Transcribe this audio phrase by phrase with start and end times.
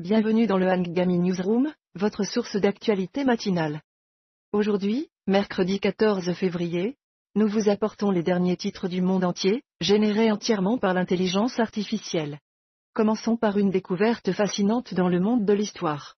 [0.00, 3.82] Bienvenue dans le Hangami Newsroom, votre source d'actualité matinale.
[4.52, 6.94] Aujourd'hui, mercredi 14 février,
[7.34, 12.38] nous vous apportons les derniers titres du monde entier, générés entièrement par l'intelligence artificielle.
[12.94, 16.14] Commençons par une découverte fascinante dans le monde de l'histoire.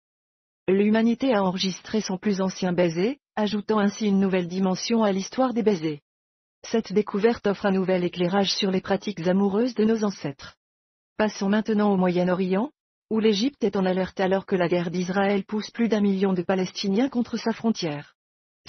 [0.67, 5.63] L'humanité a enregistré son plus ancien baiser, ajoutant ainsi une nouvelle dimension à l'histoire des
[5.63, 6.01] baisers.
[6.67, 10.57] Cette découverte offre un nouvel éclairage sur les pratiques amoureuses de nos ancêtres.
[11.15, 12.71] Passons maintenant au Moyen-Orient,
[13.09, 16.43] où l'Égypte est en alerte alors que la guerre d'Israël pousse plus d'un million de
[16.43, 18.15] Palestiniens contre sa frontière.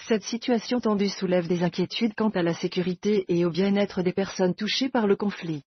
[0.08, 4.54] Cette situation tendue soulève des inquiétudes quant à la sécurité et au bien-être des personnes
[4.54, 5.62] touchées par le conflit.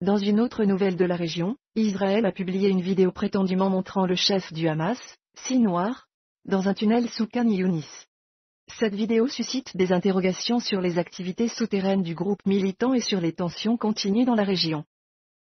[0.00, 4.14] Dans une autre nouvelle de la région, Israël a publié une vidéo prétendument montrant le
[4.14, 4.98] chef du Hamas,
[5.50, 6.06] Noir,
[6.46, 8.06] dans un tunnel sous Khan Yunis.
[8.78, 13.32] Cette vidéo suscite des interrogations sur les activités souterraines du groupe militant et sur les
[13.32, 14.84] tensions continues dans la région.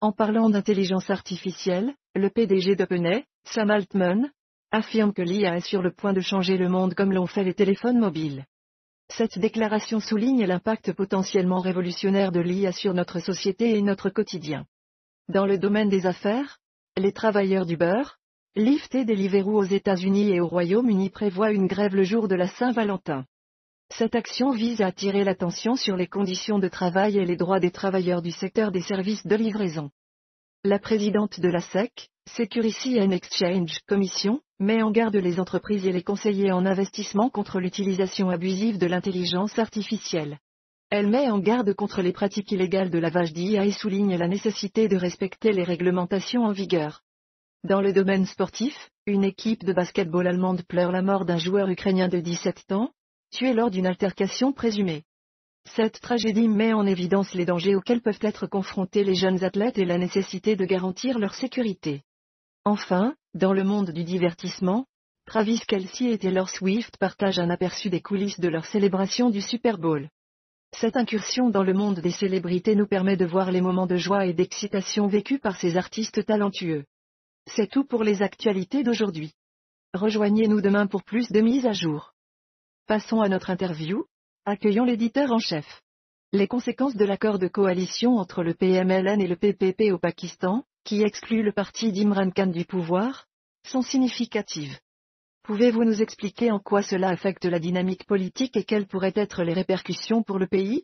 [0.04, 4.32] En parlant d'intelligence artificielle, le PDG d'OpenAI, Sam Altman,
[4.72, 7.54] affirme que l'IA est sur le point de changer le monde comme l'ont fait les
[7.54, 8.46] téléphones mobiles.
[9.10, 14.66] Cette déclaration souligne l'impact potentiellement révolutionnaire de l'IA sur notre société et notre quotidien.
[15.28, 16.58] Dans le domaine des affaires,
[16.98, 18.18] les travailleurs du beurre,
[18.56, 22.48] Lyft et Deliveroo aux États-Unis et au Royaume-Uni prévoient une grève le jour de la
[22.48, 23.26] Saint-Valentin.
[23.98, 27.72] Cette action vise à attirer l'attention sur les conditions de travail et les droits des
[27.72, 29.92] travailleurs du secteur des services de livraison.
[30.64, 35.92] La présidente de la SEC, Security and Exchange Commission, met en garde les entreprises et
[35.92, 40.40] les conseillers en investissement contre l'utilisation abusive de l'intelligence artificielle.
[40.90, 44.88] Elle met en garde contre les pratiques illégales de lavage d'IA et souligne la nécessité
[44.88, 47.02] de respecter les réglementations en vigueur.
[47.66, 52.08] Dans le domaine sportif, une équipe de basketball allemande pleure la mort d'un joueur ukrainien
[52.08, 52.92] de 17 ans,
[53.32, 55.04] tué lors d'une altercation présumée.
[55.66, 59.86] Cette tragédie met en évidence les dangers auxquels peuvent être confrontés les jeunes athlètes et
[59.86, 62.04] la nécessité de garantir leur sécurité.
[62.66, 64.86] Enfin, dans le monde du divertissement,
[65.26, 69.78] Travis Kelsey et Taylor Swift partagent un aperçu des coulisses de leur célébration du Super
[69.78, 70.10] Bowl.
[70.74, 74.26] Cette incursion dans le monde des célébrités nous permet de voir les moments de joie
[74.26, 76.86] et d'excitation vécus par ces artistes talentueux.
[77.48, 79.34] C'est tout pour les actualités d'aujourd'hui.
[79.94, 82.14] Rejoignez-nous demain pour plus de mises à jour.
[82.92, 84.04] Passons à notre interview,
[84.44, 85.82] Accueillons l'éditeur en chef.
[86.34, 91.02] Les conséquences de l'accord de coalition entre le PMLN et le PPP au Pakistan, qui
[91.02, 93.28] exclut le parti d'Imran Khan du pouvoir,
[93.66, 94.78] sont significatives.
[95.44, 99.54] Pouvez-vous nous expliquer en quoi cela affecte la dynamique politique et quelles pourraient être les
[99.54, 100.84] répercussions pour le pays?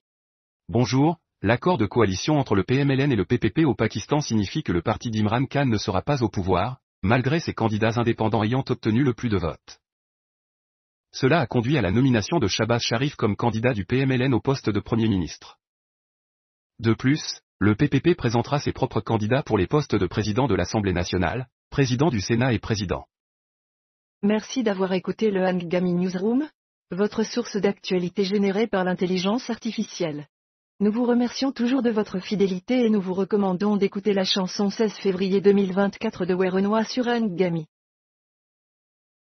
[0.69, 4.81] Bonjour, l'accord de coalition entre le PMLN et le PPP au Pakistan signifie que le
[4.81, 9.13] parti d'Imran Khan ne sera pas au pouvoir, malgré ses candidats indépendants ayant obtenu le
[9.13, 9.81] plus de votes.
[11.19, 14.69] Cela a conduit à la nomination de Shabazz Sharif comme candidat du PMLN au poste
[14.69, 15.57] de Premier ministre.
[16.77, 20.93] De plus, le PPP présentera ses propres candidats pour les postes de président de l'Assemblée
[20.93, 23.07] nationale, président du Sénat et président.
[24.21, 26.47] Merci d'avoir écouté le Hangami Newsroom,
[26.91, 30.27] votre source d'actualité générée par l'intelligence artificielle.
[30.79, 34.93] Nous vous remercions toujours de votre fidélité et nous vous recommandons d'écouter la chanson 16
[34.93, 37.65] février 2024 de Werenois sur Hangami.